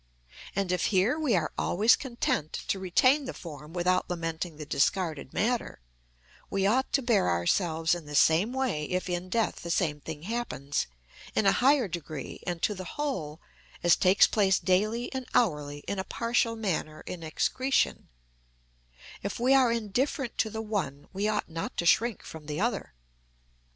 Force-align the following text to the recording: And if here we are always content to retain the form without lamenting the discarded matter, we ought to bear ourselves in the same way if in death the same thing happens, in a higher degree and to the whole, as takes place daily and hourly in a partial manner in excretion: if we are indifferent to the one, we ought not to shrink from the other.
And 0.55 0.71
if 0.71 0.85
here 0.85 1.19
we 1.19 1.35
are 1.35 1.51
always 1.59 1.95
content 1.95 2.53
to 2.69 2.79
retain 2.79 3.25
the 3.25 3.35
form 3.35 3.71
without 3.71 4.09
lamenting 4.09 4.57
the 4.57 4.65
discarded 4.65 5.31
matter, 5.31 5.79
we 6.49 6.65
ought 6.65 6.91
to 6.93 7.03
bear 7.03 7.29
ourselves 7.29 7.93
in 7.93 8.07
the 8.07 8.15
same 8.15 8.51
way 8.51 8.85
if 8.85 9.07
in 9.07 9.29
death 9.29 9.57
the 9.57 9.69
same 9.69 10.01
thing 10.01 10.23
happens, 10.23 10.87
in 11.35 11.45
a 11.45 11.51
higher 11.51 11.87
degree 11.87 12.41
and 12.47 12.63
to 12.63 12.73
the 12.73 12.83
whole, 12.97 13.41
as 13.83 13.95
takes 13.95 14.25
place 14.25 14.57
daily 14.57 15.13
and 15.13 15.27
hourly 15.35 15.81
in 15.87 15.99
a 15.99 16.03
partial 16.03 16.55
manner 16.55 17.01
in 17.01 17.21
excretion: 17.21 18.09
if 19.21 19.39
we 19.39 19.53
are 19.53 19.71
indifferent 19.71 20.35
to 20.39 20.49
the 20.49 20.63
one, 20.63 21.09
we 21.13 21.27
ought 21.27 21.47
not 21.47 21.77
to 21.77 21.85
shrink 21.85 22.23
from 22.23 22.47
the 22.47 22.59
other. 22.59 22.95